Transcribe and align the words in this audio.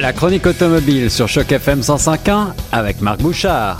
La 0.00 0.12
chronique 0.12 0.46
automobile 0.46 1.10
sur 1.10 1.26
Choc 1.26 1.50
FM 1.50 1.80
105.1 1.80 2.54
avec 2.70 3.00
Marc 3.00 3.20
Bouchard. 3.20 3.78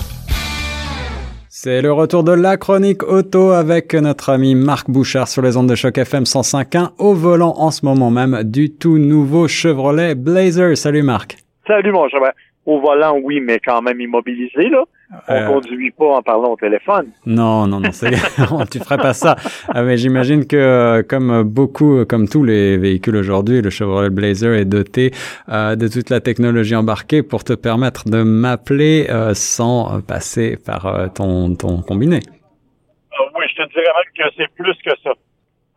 C'est 1.48 1.80
le 1.80 1.93
retour 1.93 2.25
de 2.25 2.33
la 2.33 2.56
chronique 2.56 3.04
auto 3.04 3.51
avec 3.51 3.95
notre 3.95 4.31
ami 4.31 4.57
Marc 4.57 4.91
Bouchard 4.91 5.29
sur 5.29 5.43
les 5.43 5.57
ondes 5.57 5.69
de 5.69 5.77
Choc 5.77 5.96
FM 5.96 6.25
105.1 6.25 6.91
au 6.99 7.15
volant 7.15 7.54
en 7.59 7.71
ce 7.71 7.85
moment 7.85 8.11
même 8.11 8.43
du 8.43 8.75
tout 8.75 8.99
nouveau 8.99 9.46
Chevrolet 9.46 10.17
Blazer. 10.17 10.76
Salut 10.76 11.04
Marc. 11.04 11.37
Salut 11.69 11.92
mon 11.92 12.08
cher 12.08 12.19
au 12.69 12.80
volant, 12.80 13.19
oui, 13.22 13.40
mais 13.40 13.58
quand 13.64 13.80
même 13.80 13.98
immobilisé, 13.98 14.68
là. 14.68 14.85
On 15.26 15.32
euh... 15.32 15.46
conduit 15.46 15.90
pas 15.90 16.16
en 16.18 16.23
parlant 16.23 16.52
au 16.52 16.56
téléphone. 16.56 17.06
Non, 17.24 17.66
non, 17.66 17.80
non, 17.80 17.88
tu 18.70 18.78
ferais 18.78 18.98
pas 18.98 19.14
ça. 19.14 19.37
Ah, 19.68 19.82
mais 19.82 19.96
j'imagine 19.96 20.46
que, 20.46 20.56
euh, 20.56 21.02
comme 21.02 21.45
beaucoup, 21.45 22.04
comme 22.04 22.28
tous 22.28 22.45
les 22.45 22.77
véhicules 22.77 23.16
aujourd'hui, 23.16 23.62
le 23.62 23.70
Chevrolet 23.70 24.10
Blazer 24.10 24.52
est 24.52 24.66
doté 24.66 25.12
euh, 25.48 25.76
de 25.76 25.88
toute 25.88 26.10
la 26.10 26.20
technologie 26.20 26.76
embarquée 26.76 27.23
pour 27.23 27.42
te 27.42 27.54
permettre 27.54 28.10
de 28.10 28.23
m'appeler 28.23 29.06
euh, 29.09 29.32
sans 29.32 30.02
passer 30.02 30.59
par 30.59 30.84
euh, 30.84 31.09
ton, 31.09 31.54
ton 31.54 31.80
combiné. 31.80 32.20
oui, 33.34 33.45
je 33.48 33.62
te 33.62 33.68
dirais 33.70 33.92
même 33.96 34.12
que 34.14 34.34
c'est 34.37 34.62
plus 34.62 34.76
que 34.84 34.90
ça. 35.02 35.12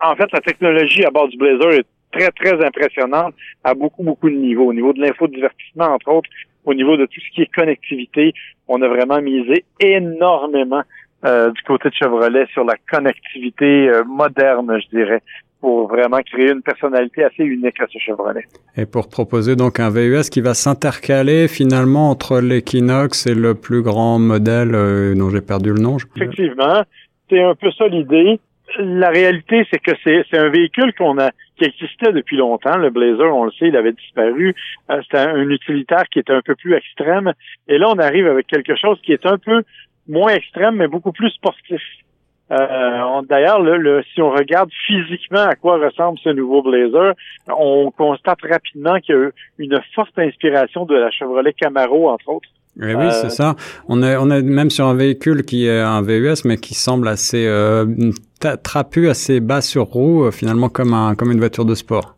En 0.04 0.16
fait, 0.18 0.30
la 0.34 0.42
technologie 0.42 1.06
à 1.06 1.10
bord 1.10 1.30
du 1.30 1.38
Blazer 1.38 1.72
est 1.72 1.86
très, 2.12 2.32
très 2.32 2.66
impressionnante 2.66 3.34
à 3.64 3.74
beaucoup, 3.74 4.04
beaucoup 4.04 4.30
de 4.30 4.36
niveaux. 4.36 4.66
Au 4.66 4.74
niveau 4.74 4.92
de 4.92 5.00
l'infodivertissement, 5.00 5.86
entre 5.86 6.10
autres, 6.10 6.30
au 6.66 6.74
niveau 6.74 6.98
de 6.98 7.06
tout 7.06 7.20
ce 7.20 7.36
qui 7.36 7.42
est 7.42 7.52
connectivité, 7.54 8.34
on 8.68 8.82
a 8.82 8.88
vraiment 8.88 9.22
misé 9.22 9.66
énormément 9.80 10.84
euh, 11.26 11.52
du 11.52 11.62
côté 11.64 11.90
de 11.90 11.94
Chevrolet 11.94 12.46
sur 12.52 12.64
la 12.64 12.76
connectivité 12.90 13.90
euh, 13.90 14.04
moderne, 14.06 14.80
je 14.82 14.98
dirais, 14.98 15.22
pour 15.60 15.88
vraiment 15.88 16.20
créer 16.22 16.52
une 16.52 16.64
personnalité 16.64 17.24
assez 17.24 17.44
unique 17.44 17.80
à 17.80 17.86
ce 17.92 18.00
Chevrolet. 18.00 18.46
Et 18.76 18.88
pour 18.88 19.08
proposer 19.08 19.56
donc 19.56 19.80
un 19.80 19.92
VUS 19.92 20.30
qui 20.32 20.42
va 20.42 20.56
s'intercaler 20.56 21.48
finalement 21.48 22.10
entre 22.10 22.40
l'Equinox 22.40 23.28
et 23.28 23.36
le 23.36 23.54
plus 23.54 23.84
grand 23.84 24.18
modèle 24.18 24.74
euh, 24.74 25.14
dont 25.14 25.30
j'ai 25.30 25.42
perdu 25.42 25.74
le 25.74 25.80
nom. 25.80 25.98
Effectivement, 26.16 26.82
c'est 27.30 27.42
un 27.42 27.54
peu 27.54 27.72
ça 27.72 27.88
l'idée 27.88 28.40
la 28.80 29.10
réalité, 29.10 29.66
c'est 29.72 29.80
que 29.80 29.92
c'est, 30.04 30.38
un 30.38 30.50
véhicule 30.50 30.94
qu'on 30.94 31.18
a 31.20 31.32
qui 31.58 31.66
existait 31.66 32.12
depuis 32.12 32.38
longtemps. 32.38 32.78
Le 32.78 32.90
Blazer, 32.90 33.36
on 33.36 33.46
le 33.46 33.52
sait, 33.52 33.68
il 33.68 33.76
avait 33.76 33.94
disparu. 33.94 34.56
Euh, 34.90 35.02
c'était 35.04 35.20
un, 35.20 35.50
utilitaire 35.50 36.04
qui 36.12 36.20
était 36.20 36.34
un 36.34 36.42
peu 36.42 36.56
plus 36.56 36.74
extrême. 36.74 37.34
Et 37.68 37.78
là, 37.78 37.88
on 37.90 38.00
arrive 38.00 38.28
avec 38.28 38.48
quelque 38.48 38.76
chose 38.76 39.00
qui 39.04 39.14
est 39.14 39.26
un 39.26 39.38
peu 39.38 39.64
moins 40.08 40.34
extrême, 40.34 40.76
mais 40.76 40.88
beaucoup 40.88 41.12
plus 41.12 41.30
sportif. 41.32 41.82
Euh, 42.52 43.22
D'ailleurs, 43.30 43.62
le, 43.62 44.04
si 44.14 44.22
on 44.22 44.32
regarde 44.32 44.70
physiquement 44.86 45.44
à 45.44 45.56
quoi 45.56 45.78
ressemble 45.78 46.20
ce 46.20 46.30
nouveau 46.30 46.62
Blazer, 46.62 47.14
on 47.48 47.92
constate 47.92 48.40
rapidement 48.42 49.00
qu'il 49.00 49.16
y 49.16 49.18
a 49.18 49.30
une 49.58 49.80
forte 49.96 50.18
inspiration 50.18 50.86
de 50.86 50.96
la 50.96 51.12
Chevrolet 51.12 51.54
Camaro, 51.54 52.10
entre 52.10 52.30
autres. 52.30 52.50
Oui, 52.78 52.94
oui, 52.94 53.06
c'est 53.12 53.28
euh, 53.28 53.30
ça. 53.30 53.56
On 53.88 54.02
est, 54.02 54.16
on 54.18 54.30
est 54.30 54.42
même 54.42 54.70
sur 54.70 54.86
un 54.86 54.96
véhicule 54.96 55.44
qui 55.44 55.68
est 55.68 55.80
un 55.80 56.02
VUS, 56.02 56.46
mais 56.46 56.58
qui 56.58 56.74
semble 56.74 57.08
assez 57.08 57.46
euh, 57.46 57.86
trapu, 58.64 59.10
assez 59.10 59.40
bas 59.40 59.62
sur 59.62 59.86
roue, 59.86 60.26
euh, 60.26 60.32
finalement 60.32 60.70
comme 60.70 60.94
un, 60.94 61.16
comme 61.16 61.32
une 61.32 61.40
voiture 61.40 61.66
de 61.66 61.76
sport? 61.76 62.16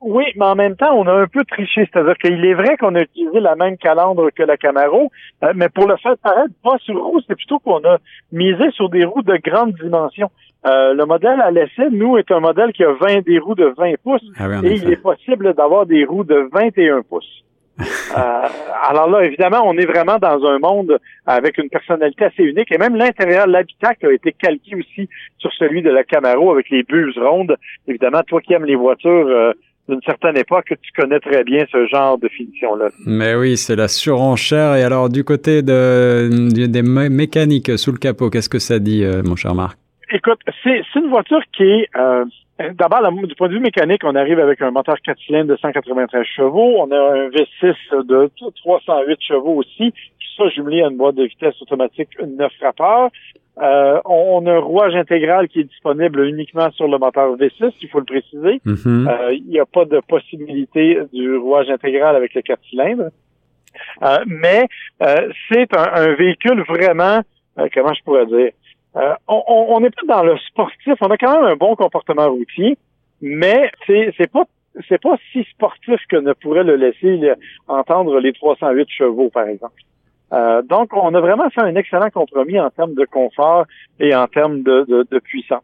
Oui, 0.00 0.24
mais 0.36 0.46
en 0.46 0.56
même 0.56 0.74
temps, 0.74 0.92
on 0.96 1.06
a 1.06 1.12
un 1.12 1.26
peu 1.26 1.44
triché. 1.44 1.88
C'est-à-dire 1.92 2.16
qu'il 2.18 2.44
est 2.44 2.54
vrai 2.54 2.76
qu'on 2.76 2.94
a 2.96 3.02
utilisé 3.02 3.38
la 3.38 3.54
même 3.54 3.76
calandre 3.76 4.30
que 4.34 4.42
la 4.42 4.56
Camaro, 4.56 5.12
mais 5.54 5.68
pour 5.68 5.86
le 5.86 5.96
faire 5.96 6.16
paraître 6.18 6.54
pas 6.60 6.76
sur 6.78 7.00
roue, 7.00 7.20
c'est 7.28 7.36
plutôt 7.36 7.60
qu'on 7.60 7.84
a 7.84 7.98
misé 8.32 8.70
sur 8.72 8.88
des 8.88 9.04
roues 9.04 9.22
de 9.22 9.36
grande 9.36 9.74
dimension. 9.74 10.28
le 10.64 11.04
modèle 11.04 11.40
à 11.40 11.52
l'essai, 11.52 11.88
nous, 11.92 12.16
est 12.16 12.32
un 12.32 12.40
modèle 12.40 12.72
qui 12.72 12.82
a 12.82 12.92
20 12.92 13.24
des 13.24 13.38
roues 13.38 13.54
de 13.54 13.72
20 13.78 13.92
pouces 14.02 14.24
ah 14.40 14.48
et 14.64 14.74
il 14.74 14.90
est 14.90 14.96
possible 15.00 15.54
d'avoir 15.54 15.86
des 15.86 16.04
roues 16.04 16.24
de 16.24 16.48
21 16.52 17.02
pouces. 17.02 17.44
Euh, 17.80 18.48
alors 18.82 19.08
là, 19.08 19.24
évidemment, 19.24 19.62
on 19.64 19.76
est 19.78 19.86
vraiment 19.86 20.18
dans 20.18 20.44
un 20.44 20.58
monde 20.58 20.98
avec 21.26 21.58
une 21.58 21.70
personnalité 21.70 22.26
assez 22.26 22.42
unique 22.42 22.70
et 22.70 22.78
même 22.78 22.96
l'intérieur, 22.96 23.46
l'habitacle 23.46 24.06
a 24.06 24.12
été 24.12 24.32
calqué 24.32 24.76
aussi 24.76 25.08
sur 25.38 25.52
celui 25.54 25.82
de 25.82 25.90
la 25.90 26.04
Camaro 26.04 26.52
avec 26.52 26.68
les 26.70 26.82
buses 26.82 27.16
rondes. 27.18 27.56
Évidemment, 27.88 28.22
toi 28.26 28.40
qui 28.40 28.52
aimes 28.52 28.66
les 28.66 28.76
voitures 28.76 29.26
euh, 29.26 29.52
d'une 29.88 30.02
certaine 30.02 30.36
époque, 30.36 30.72
tu 30.80 30.92
connais 30.92 31.18
très 31.20 31.44
bien 31.44 31.64
ce 31.70 31.86
genre 31.86 32.18
de 32.18 32.28
finition-là. 32.28 32.88
Mais 33.06 33.34
oui, 33.34 33.56
c'est 33.56 33.76
la 33.76 33.88
surenchère. 33.88 34.76
Et 34.76 34.82
alors, 34.82 35.08
du 35.08 35.24
côté 35.24 35.62
de, 35.62 36.28
des 36.66 36.82
mécaniques 36.82 37.78
sous 37.78 37.92
le 37.92 37.98
capot, 37.98 38.30
qu'est-ce 38.30 38.48
que 38.48 38.60
ça 38.60 38.78
dit, 38.78 39.04
euh, 39.04 39.22
mon 39.24 39.36
cher 39.36 39.54
Marc? 39.54 39.81
Écoute, 40.10 40.40
c'est 40.62 40.82
une 40.96 41.08
voiture 41.08 41.42
qui 41.52 41.62
est 41.62 41.88
euh, 41.96 42.24
d'abord, 42.74 43.10
du 43.12 43.34
point 43.34 43.48
de 43.48 43.54
vue 43.54 43.60
mécanique, 43.60 44.02
on 44.04 44.14
arrive 44.14 44.38
avec 44.38 44.60
un 44.62 44.70
moteur 44.70 44.96
4 45.02 45.18
cylindres 45.20 45.50
de 45.50 45.56
193 45.56 46.24
chevaux. 46.24 46.76
On 46.78 46.90
a 46.90 46.96
un 46.96 47.28
V6 47.28 48.06
de 48.06 48.30
308 48.62 49.18
chevaux 49.20 49.54
aussi. 49.54 49.92
Tout 49.92 50.44
ça 50.44 50.48
jumelé 50.50 50.82
à 50.82 50.88
une 50.88 50.96
boîte 50.96 51.16
de 51.16 51.24
vitesse 51.24 51.60
automatique 51.60 52.10
9 52.20 52.52
rapports. 52.60 53.10
Euh, 53.60 54.00
on, 54.06 54.46
a 54.46 54.52
un 54.52 54.58
rouage 54.60 54.94
intégral 54.94 55.48
qui 55.48 55.60
est 55.60 55.64
disponible 55.64 56.26
uniquement 56.26 56.70
sur 56.72 56.88
le 56.88 56.96
moteur 56.96 57.36
V6, 57.36 57.72
il 57.82 57.88
faut 57.88 57.98
le 57.98 58.06
préciser. 58.06 58.60
Mm-hmm. 58.64 59.08
Euh, 59.08 59.34
il 59.34 59.44
n'y 59.44 59.60
a 59.60 59.66
pas 59.66 59.84
de 59.84 60.00
possibilité 60.00 60.98
du 61.12 61.36
rouage 61.36 61.68
intégral 61.68 62.16
avec 62.16 62.32
le 62.32 62.40
4 62.40 62.60
cylindres. 62.70 63.10
mais 64.26 64.66
c'est 65.50 65.68
un, 65.76 66.14
véhicule 66.14 66.62
vraiment, 66.62 67.20
comment 67.74 67.92
je 67.92 68.02
pourrais 68.04 68.26
dire, 68.26 68.52
euh, 68.96 69.14
on 69.26 69.80
n'est 69.80 69.90
pas 69.90 70.06
dans 70.06 70.22
le 70.22 70.36
sportif. 70.38 70.94
On 71.00 71.10
a 71.10 71.16
quand 71.16 71.40
même 71.40 71.50
un 71.50 71.56
bon 71.56 71.74
comportement 71.76 72.28
routier, 72.28 72.76
mais 73.22 73.70
c'est 73.86 74.12
c'est 74.18 74.30
pas 74.30 74.44
c'est 74.88 75.00
pas 75.00 75.16
si 75.32 75.44
sportif 75.44 76.00
que 76.08 76.16
ne 76.16 76.32
pourrait 76.32 76.64
le 76.64 76.76
laisser 76.76 77.32
entendre 77.68 78.18
les 78.20 78.32
308 78.32 78.88
chevaux, 78.90 79.30
par 79.30 79.46
exemple. 79.46 79.80
Euh, 80.32 80.62
donc, 80.62 80.96
on 80.96 81.12
a 81.14 81.20
vraiment 81.20 81.50
fait 81.50 81.60
un 81.60 81.74
excellent 81.74 82.08
compromis 82.08 82.58
en 82.58 82.70
termes 82.70 82.94
de 82.94 83.04
confort 83.04 83.66
et 84.00 84.14
en 84.14 84.26
termes 84.26 84.62
de, 84.62 84.86
de, 85.10 85.18
puissance. 85.18 85.62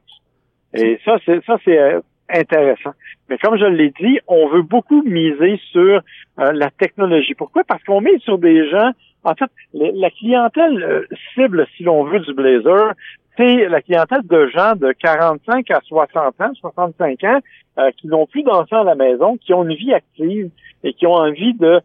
Et 0.75 1.00
ça, 1.06 1.17
c'est 1.25 1.43
ça, 1.47 1.56
c'est 1.65 1.78
euh, 1.78 2.00
intéressant. 2.28 2.93
Mais 3.31 3.38
comme 3.38 3.56
je 3.56 3.65
l'ai 3.65 3.91
dit, 3.99 4.21
on 4.27 4.49
veut 4.49 4.62
beaucoup 4.62 5.03
miser 5.03 5.59
sur 5.72 6.03
la 6.37 6.71
technologie. 6.71 7.34
Pourquoi? 7.34 7.65
Parce 7.65 7.83
qu'on 7.84 8.03
met 8.03 8.19
sur 8.19 8.37
des 8.38 8.69
gens 8.69 8.91
en 9.25 9.34
fait, 9.34 9.51
la 9.75 10.11
clientèle 10.11 10.83
euh, 10.83 11.06
cible, 11.34 11.67
si 11.77 11.83
l'on 11.83 12.05
veut, 12.05 12.21
du 12.21 12.34
Blazer, 12.34 12.93
c'est 13.37 13.69
la 13.69 13.81
clientèle 13.83 14.27
de 14.27 14.49
gens 14.49 14.75
de 14.75 14.93
45 14.93 15.71
à 15.71 15.81
60 15.87 16.41
ans, 16.41 16.51
65 16.61 17.25
ans, 17.25 17.39
euh, 17.79 17.91
qui 17.97 18.09
n'ont 18.09 18.27
plus 18.27 18.43
d'enfants 18.43 18.81
à 18.81 18.84
la 18.84 18.95
maison, 18.97 19.37
qui 19.37 19.55
ont 19.55 19.65
une 19.65 19.77
vie 19.77 19.95
active 19.95 20.51
et 20.83 20.93
qui 20.93 21.06
ont 21.06 21.15
envie 21.15 21.55
de, 21.55 21.81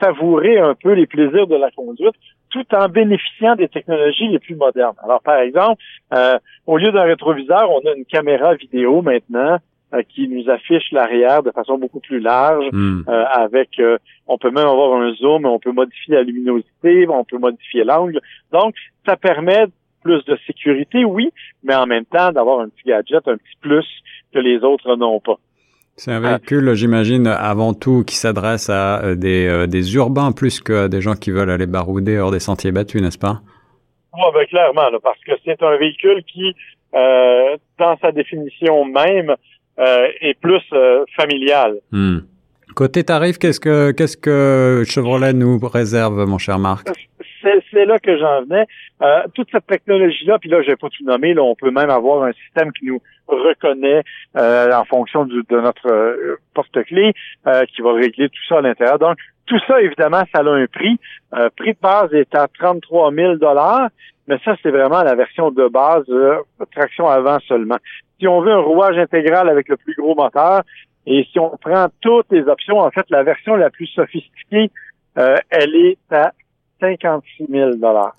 savourer 0.00 0.58
un 0.58 0.74
peu 0.74 0.92
les 0.92 1.06
plaisirs 1.06 1.46
de 1.46 1.56
la 1.56 1.70
conduite, 1.70 2.14
tout 2.50 2.66
en 2.74 2.88
bénéficiant 2.88 3.56
des 3.56 3.68
technologies 3.68 4.28
les 4.28 4.38
plus 4.38 4.54
modernes. 4.54 4.94
Alors, 5.02 5.22
par 5.22 5.38
exemple, 5.38 5.82
euh, 6.12 6.38
au 6.66 6.76
lieu 6.76 6.92
d'un 6.92 7.04
rétroviseur, 7.04 7.70
on 7.70 7.80
a 7.88 7.94
une 7.96 8.04
caméra 8.04 8.54
vidéo 8.54 9.00
maintenant 9.02 9.58
qui 10.08 10.28
nous 10.28 10.50
affiche 10.50 10.90
l'arrière 10.92 11.42
de 11.42 11.50
façon 11.50 11.78
beaucoup 11.78 12.00
plus 12.00 12.20
large, 12.20 12.66
hmm. 12.72 13.02
euh, 13.08 13.24
avec 13.32 13.70
euh, 13.78 13.98
on 14.26 14.36
peut 14.36 14.50
même 14.50 14.66
avoir 14.66 15.00
un 15.00 15.14
zoom, 15.14 15.46
on 15.46 15.58
peut 15.58 15.72
modifier 15.72 16.14
la 16.14 16.22
luminosité, 16.22 17.06
on 17.08 17.24
peut 17.24 17.38
modifier 17.38 17.84
l'angle. 17.84 18.20
Donc, 18.52 18.74
ça 19.04 19.16
permet 19.16 19.66
plus 20.02 20.24
de 20.24 20.38
sécurité, 20.46 21.04
oui, 21.04 21.30
mais 21.62 21.74
en 21.74 21.86
même 21.86 22.04
temps 22.04 22.32
d'avoir 22.32 22.60
un 22.60 22.68
petit 22.68 22.88
gadget, 22.88 23.26
un 23.26 23.36
petit 23.36 23.56
plus 23.60 23.86
que 24.32 24.38
les 24.38 24.58
autres 24.58 24.96
n'ont 24.96 25.20
pas. 25.20 25.36
C'est 25.96 26.12
un 26.12 26.20
véhicule, 26.20 26.74
j'imagine, 26.74 27.26
avant 27.26 27.72
tout 27.72 28.04
qui 28.04 28.16
s'adresse 28.16 28.68
à 28.68 29.14
des, 29.14 29.66
des 29.66 29.94
urbains 29.94 30.32
plus 30.32 30.60
que 30.60 30.88
des 30.88 31.00
gens 31.00 31.14
qui 31.14 31.30
veulent 31.30 31.50
aller 31.50 31.66
barouder 31.66 32.18
hors 32.18 32.30
des 32.30 32.38
sentiers 32.38 32.70
battus, 32.70 33.00
n'est-ce 33.00 33.18
pas? 33.18 33.40
Oui, 34.12 34.24
ben, 34.34 34.44
clairement, 34.46 34.90
parce 35.02 35.18
que 35.26 35.32
c'est 35.42 35.62
un 35.62 35.76
véhicule 35.78 36.22
qui, 36.24 36.54
dans 36.92 37.96
sa 38.02 38.12
définition 38.12 38.84
même, 38.84 39.30
euh, 39.30 39.36
et 39.78 40.34
plus 40.40 40.62
euh, 40.72 41.04
familial. 41.16 41.76
Hmm. 41.92 42.18
Côté 42.74 43.04
tarif, 43.04 43.38
qu'est-ce 43.38 43.60
que 43.60 43.92
qu'est-ce 43.92 44.16
que 44.16 44.82
Chevrolet 44.86 45.32
nous 45.32 45.58
réserve, 45.58 46.26
mon 46.26 46.38
cher 46.38 46.58
Marc? 46.58 46.88
C'est 47.76 47.84
là 47.84 47.98
que 47.98 48.16
j'en 48.16 48.42
venais. 48.42 48.66
Euh, 49.02 49.22
toute 49.34 49.48
cette 49.52 49.66
technologie-là, 49.66 50.38
puis 50.38 50.48
là, 50.48 50.62
je 50.62 50.68
vais 50.68 50.76
pas 50.76 50.88
tout 50.88 51.04
nommer, 51.04 51.34
là, 51.34 51.42
on 51.42 51.54
peut 51.54 51.70
même 51.70 51.90
avoir 51.90 52.22
un 52.22 52.32
système 52.32 52.72
qui 52.72 52.86
nous 52.86 53.02
reconnaît 53.26 54.02
en 54.34 54.84
fonction 54.84 55.24
du, 55.24 55.42
de 55.48 55.60
notre 55.60 56.38
porte-clés, 56.54 57.12
qui 57.74 57.82
va 57.82 57.92
régler 57.92 58.28
tout 58.28 58.42
ça 58.48 58.58
à 58.58 58.60
l'intérieur. 58.60 58.98
Donc, 58.98 59.18
tout 59.46 59.58
ça, 59.66 59.80
évidemment, 59.82 60.22
ça 60.34 60.40
a 60.40 60.48
un 60.48 60.66
prix. 60.66 60.98
Euh, 61.34 61.50
prix 61.56 61.72
de 61.72 61.78
base 61.82 62.14
est 62.14 62.34
à 62.34 62.48
33 62.48 63.12
000 63.12 63.34
mais 64.28 64.38
ça, 64.44 64.56
c'est 64.62 64.70
vraiment 64.70 65.02
la 65.02 65.14
version 65.14 65.50
de 65.50 65.68
base, 65.68 66.04
traction 66.72 67.06
avant 67.06 67.38
seulement 67.40 67.78
si 68.18 68.26
on 68.26 68.40
veut 68.40 68.52
un 68.52 68.60
rouage 68.60 68.96
intégral 68.98 69.48
avec 69.48 69.68
le 69.68 69.76
plus 69.76 69.94
gros 69.94 70.14
moteur, 70.14 70.62
et 71.06 71.26
si 71.30 71.38
on 71.38 71.56
prend 71.56 71.86
toutes 72.00 72.26
les 72.30 72.42
options, 72.48 72.78
en 72.78 72.90
fait, 72.90 73.06
la 73.10 73.22
version 73.22 73.54
la 73.54 73.70
plus 73.70 73.86
sophistiquée, 73.86 74.70
euh, 75.18 75.36
elle 75.50 75.74
est 75.74 75.98
à 76.10 76.32
56 76.80 77.46
000 77.50 77.70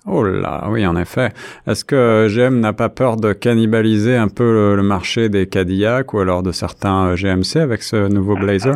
Oh 0.06 0.24
là, 0.24 0.64
oui, 0.68 0.86
en 0.86 0.96
effet. 0.96 1.28
Est-ce 1.66 1.84
que 1.84 2.26
GM 2.28 2.60
n'a 2.60 2.72
pas 2.72 2.88
peur 2.88 3.16
de 3.16 3.32
cannibaliser 3.32 4.16
un 4.16 4.28
peu 4.28 4.74
le, 4.74 4.82
marché 4.82 5.28
des 5.28 5.48
Cadillac 5.48 6.12
ou 6.14 6.20
alors 6.20 6.42
de 6.42 6.52
certains 6.52 7.08
euh, 7.08 7.16
GMC 7.16 7.60
avec 7.60 7.82
ce 7.82 8.08
nouveau 8.08 8.36
Blazer? 8.36 8.74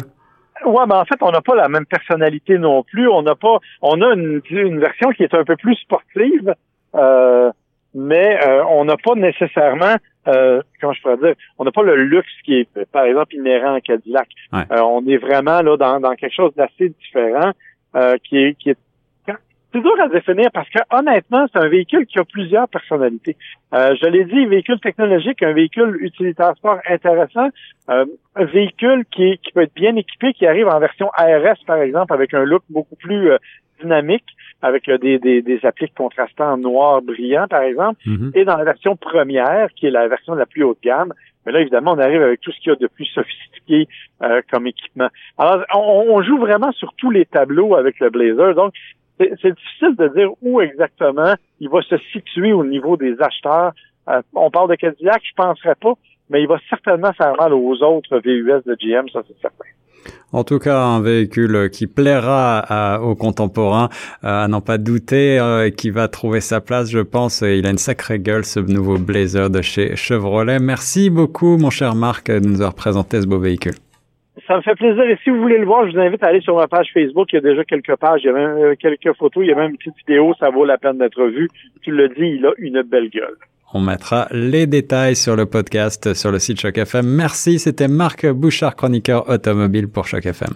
Ouais, 0.64 0.84
mais 0.86 0.94
en 0.94 1.04
fait, 1.04 1.16
on 1.20 1.30
n'a 1.30 1.40
pas 1.40 1.56
la 1.56 1.68
même 1.68 1.86
personnalité 1.86 2.58
non 2.58 2.82
plus. 2.84 3.08
On 3.08 3.22
n'a 3.22 3.34
pas, 3.34 3.58
on 3.80 4.00
a 4.00 4.14
une, 4.14 4.40
une, 4.50 4.78
version 4.78 5.10
qui 5.10 5.24
est 5.24 5.34
un 5.34 5.44
peu 5.44 5.56
plus 5.56 5.74
sportive, 5.76 6.54
euh, 6.94 7.50
mais 7.94 8.38
euh, 8.46 8.64
on 8.70 8.84
n'a 8.84 8.96
pas 8.96 9.14
nécessairement, 9.14 9.96
euh, 10.28 10.62
comment 10.80 10.92
je 10.92 11.02
pourrais 11.02 11.16
dire, 11.16 11.34
on 11.58 11.64
n'a 11.64 11.72
pas 11.72 11.82
le 11.82 11.96
luxe 11.96 12.32
qui 12.44 12.54
est, 12.54 12.84
par 12.92 13.04
exemple, 13.04 13.34
inhérent 13.34 13.74
à 13.74 13.80
Cadillac. 13.80 14.28
Euh, 14.54 14.80
on 14.80 15.06
est 15.06 15.18
vraiment 15.18 15.62
là 15.62 15.76
dans, 15.76 16.00
dans 16.00 16.14
quelque 16.14 16.34
chose 16.34 16.52
d'assez 16.54 16.90
différent, 16.90 17.52
euh, 17.96 18.16
qui 18.22 18.38
est, 18.38 18.54
qui 18.54 18.70
est 18.70 18.78
c'est 19.72 19.80
dur 19.80 19.94
à 20.00 20.08
définir 20.08 20.50
parce 20.52 20.68
que 20.68 20.78
honnêtement, 20.90 21.46
c'est 21.52 21.58
un 21.58 21.68
véhicule 21.68 22.06
qui 22.06 22.18
a 22.18 22.24
plusieurs 22.24 22.68
personnalités. 22.68 23.36
Euh, 23.74 23.94
je 24.00 24.06
l'ai 24.08 24.24
dit, 24.24 24.46
véhicule 24.46 24.80
technologique, 24.80 25.42
un 25.42 25.52
véhicule 25.52 25.96
utilitaire 26.00 26.54
sport 26.56 26.78
intéressant, 26.88 27.48
euh, 27.90 28.04
un 28.36 28.44
véhicule 28.44 29.04
qui, 29.10 29.38
qui 29.38 29.52
peut 29.52 29.62
être 29.62 29.74
bien 29.74 29.96
équipé, 29.96 30.32
qui 30.34 30.46
arrive 30.46 30.68
en 30.68 30.78
version 30.78 31.10
ARS 31.14 31.58
par 31.66 31.78
exemple, 31.78 32.12
avec 32.12 32.34
un 32.34 32.44
look 32.44 32.62
beaucoup 32.68 32.96
plus 32.96 33.30
euh, 33.30 33.38
dynamique, 33.80 34.26
avec 34.60 34.88
des, 34.88 35.18
des, 35.18 35.42
des 35.42 35.60
appliques 35.64 35.94
contrastants 35.94 36.56
noir 36.56 37.02
brillant 37.02 37.46
par 37.48 37.62
exemple, 37.62 38.00
Mm-hmm. 38.06 38.30
et 38.34 38.44
dans 38.44 38.56
la 38.56 38.64
version 38.64 38.96
première, 38.96 39.68
qui 39.74 39.86
est 39.86 39.90
la 39.90 40.08
version 40.08 40.34
la 40.34 40.46
plus 40.46 40.64
haut 40.64 40.74
de 40.74 40.88
gamme, 40.88 41.12
mais 41.44 41.52
là, 41.52 41.60
évidemment, 41.60 41.92
on 41.92 41.98
arrive 41.98 42.22
avec 42.22 42.40
tout 42.40 42.52
ce 42.52 42.60
qu'il 42.60 42.70
y 42.70 42.72
a 42.72 42.76
de 42.76 42.86
plus 42.86 43.06
sophistiqué 43.06 43.88
euh, 44.22 44.42
comme 44.50 44.66
équipement. 44.66 45.08
Alors, 45.38 45.64
on, 45.74 46.06
on, 46.14 46.22
joue 46.22 46.38
vraiment 46.38 46.72
sur 46.72 46.92
tous 46.96 47.10
les 47.10 47.24
tableaux 47.24 47.74
avec 47.74 47.98
le 48.00 48.10
Blazer. 48.10 48.54
Donc, 48.54 48.74
c'est 49.18 49.54
difficile 49.54 49.96
de 49.96 50.08
dire 50.16 50.30
où 50.42 50.60
exactement 50.60 51.34
il 51.60 51.68
va 51.68 51.82
se 51.82 51.96
situer 52.12 52.52
au 52.52 52.64
niveau 52.64 52.96
des 52.96 53.14
acheteurs. 53.20 53.72
Euh, 54.08 54.22
on 54.34 54.50
parle 54.50 54.70
de 54.70 54.74
Cadillac, 54.74 55.22
je 55.24 55.34
penserais 55.36 55.76
pas, 55.76 55.94
mais 56.28 56.42
il 56.42 56.48
va 56.48 56.58
certainement 56.68 57.12
faire 57.12 57.34
mal 57.38 57.52
aux 57.52 57.82
autres 57.82 58.18
VUS 58.18 58.62
de 58.66 58.74
GM, 58.74 59.08
ça 59.12 59.22
c'est 59.28 59.40
certain. 59.40 59.64
En 60.32 60.44
tout 60.44 60.58
cas, 60.58 60.80
un 60.80 61.00
véhicule 61.00 61.70
qui 61.70 61.86
plaira 61.86 62.58
à, 62.58 63.00
aux 63.00 63.14
contemporains, 63.14 63.88
euh, 64.24 64.44
à 64.44 64.48
n'en 64.48 64.60
pas 64.60 64.78
douter, 64.78 65.38
euh, 65.38 65.70
qui 65.70 65.90
va 65.90 66.08
trouver 66.08 66.40
sa 66.40 66.60
place, 66.60 66.90
je 66.90 67.00
pense. 67.00 67.42
Il 67.42 67.66
a 67.66 67.70
une 67.70 67.78
sacrée 67.78 68.18
gueule, 68.18 68.44
ce 68.44 68.58
nouveau 68.58 68.98
Blazer 68.98 69.50
de 69.50 69.60
chez 69.60 69.94
Chevrolet. 69.94 70.58
Merci 70.58 71.10
beaucoup, 71.10 71.58
mon 71.58 71.70
cher 71.70 71.94
Marc, 71.94 72.30
de 72.30 72.40
nous 72.40 72.62
avoir 72.62 72.74
présenté 72.74 73.20
ce 73.20 73.26
beau 73.26 73.38
véhicule. 73.38 73.74
Ça 74.46 74.56
me 74.56 74.62
fait 74.62 74.74
plaisir. 74.74 75.02
Et 75.02 75.18
si 75.22 75.30
vous 75.30 75.40
voulez 75.40 75.58
le 75.58 75.66
voir, 75.66 75.86
je 75.86 75.92
vous 75.92 76.00
invite 76.00 76.22
à 76.22 76.28
aller 76.28 76.40
sur 76.40 76.56
ma 76.56 76.66
page 76.66 76.88
Facebook. 76.92 77.28
Il 77.32 77.36
y 77.36 77.38
a 77.38 77.42
déjà 77.42 77.64
quelques 77.64 77.96
pages, 77.96 78.22
il 78.24 78.26
y 78.26 78.30
a 78.30 78.32
même 78.32 78.56
euh, 78.56 78.74
quelques 78.78 79.12
photos, 79.16 79.44
il 79.44 79.50
y 79.50 79.52
a 79.52 79.56
même 79.56 79.72
une 79.72 79.76
petite 79.76 79.96
vidéo. 79.98 80.34
Ça 80.40 80.50
vaut 80.50 80.64
la 80.64 80.78
peine 80.78 80.98
d'être 80.98 81.22
vu. 81.24 81.48
Tu 81.82 81.90
le 81.90 82.08
dis, 82.08 82.38
il 82.38 82.46
a 82.46 82.52
une 82.58 82.82
belle 82.82 83.10
gueule. 83.10 83.36
On 83.74 83.80
mettra 83.80 84.28
les 84.32 84.66
détails 84.66 85.16
sur 85.16 85.36
le 85.36 85.46
podcast 85.46 86.14
sur 86.14 86.30
le 86.30 86.38
site 86.38 86.60
Choc 86.60 86.76
FM. 86.76 87.06
Merci, 87.06 87.58
c'était 87.58 87.88
Marc 87.88 88.26
Bouchard, 88.26 88.76
chroniqueur 88.76 89.28
automobile 89.28 89.88
pour 89.88 90.06
Choc 90.06 90.26
FM. 90.26 90.50